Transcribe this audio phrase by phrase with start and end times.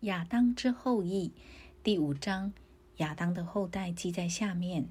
[0.00, 1.30] 亚当之后裔
[1.82, 2.54] 第五章，
[2.96, 4.88] 亚当的后代记在下面。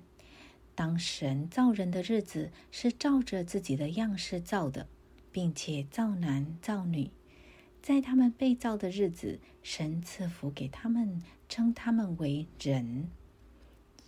[0.75, 4.87] 当神造人的日子，是照着自己的样式造的，
[5.31, 7.09] 并且造男造女。
[7.81, 13.09] 在他们被造的日子，神赐福给他们，称他们为人。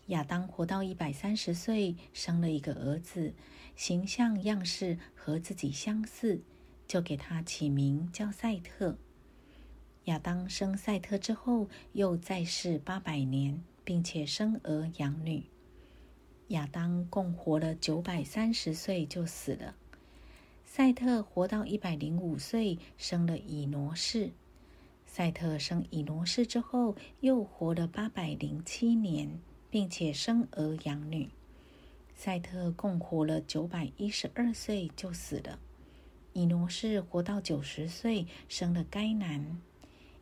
[0.07, 3.33] 亚当活到一百三十岁，生了一个儿子，
[3.75, 6.43] 形象样式和自己相似，
[6.87, 8.99] 就给他起名叫赛特。
[10.05, 15.43] 亚当生赛特之后，又再世八百年，并且生儿养女。
[16.47, 19.75] 亚当共活了九百三十岁就死了。
[20.65, 24.31] 赛特活到一百零五岁，生了以挪士。
[25.05, 29.39] 赛特生以挪士之后，又活了八百零七年，
[29.69, 31.29] 并且生儿养女。
[32.15, 35.59] 赛特共活了九百一十二岁就死了。
[36.33, 39.61] 以挪士活到九十岁，生了该男。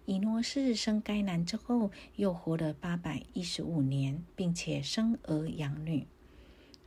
[0.09, 6.07] 以诺士生该男之后，又活了八百一十五年，并且生儿养女。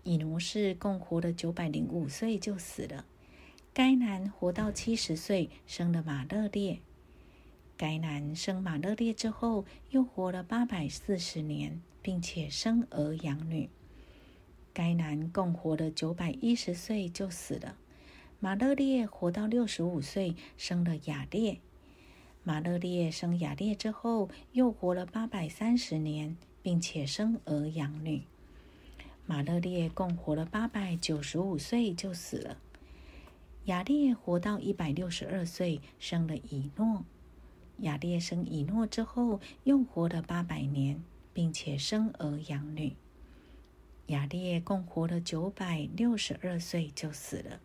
[0.03, 3.05] 以诺士共活了九百零五岁就死了。
[3.73, 6.81] 该男活到七十岁，生了马勒列。
[7.77, 13.71] 该男生马勒列之后，又活了八百四十年，并且生儿养女。
[14.73, 17.77] 该男共活了九百一十岁就死了。
[18.41, 21.61] 马勒列活到六十五岁，生了雅列。
[22.45, 28.23] 马勒列生雅列之后，又活了八百三十年，并且生儿养女。
[29.27, 32.59] 马勒列共活了八百九十五岁就死了。
[33.67, 37.05] 雅列活到一百六十二岁，生了以诺。
[37.79, 41.01] 雅列生以诺之后，又活了八百年，
[41.33, 42.97] 并且生儿养女。
[44.09, 47.61] 雅列共活了九百六十二岁就死了。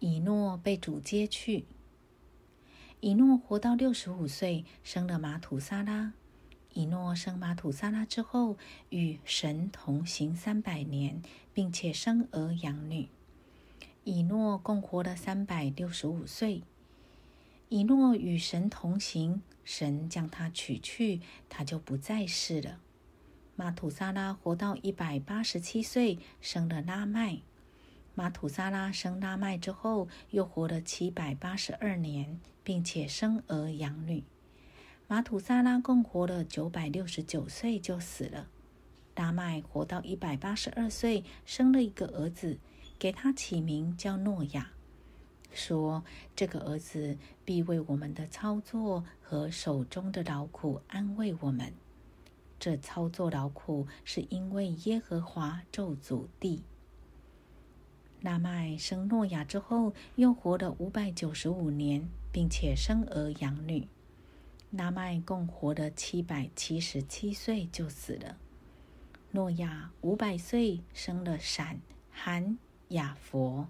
[0.00, 1.64] 以诺被主接去。
[3.00, 6.12] 以诺活到六十五岁，生了马土萨拉。
[6.74, 8.58] 以诺生马土萨拉之后，
[8.90, 11.22] 与神同行三百年，
[11.54, 13.08] 并且生儿养女。
[14.04, 16.62] 以诺共活了三百六十五岁。
[17.70, 22.80] 以诺与神同行，神将他取去，他就不再世了。
[23.56, 27.38] 马土萨拉活到一百八十七岁，生了拉麦。
[28.20, 32.38] 马土沙拉生拉麦之后，又活了七百八十二年。
[32.62, 34.22] 并且生儿养女，
[35.08, 38.48] 马土萨拉共活了九百六十九岁就死了。
[39.16, 42.58] 拉麦活到一百八十二岁，生了一个儿子，
[42.98, 44.70] 给他起名叫诺亚，
[45.50, 46.04] 说
[46.36, 47.16] 这个儿子
[47.46, 51.72] 必为我们的操作和手中的劳苦安慰我们。
[52.58, 56.62] 这操作劳苦是因为耶和华咒诅地。
[58.22, 62.08] 拉麦生诺亚之后，又活了五百九十五年。
[62.32, 63.88] 并且生儿养女，
[64.70, 68.36] 拉麦共活了七百七十七岁就死了。
[69.32, 72.56] 诺亚五百岁生了闪、含、
[72.90, 73.66] 雅佛。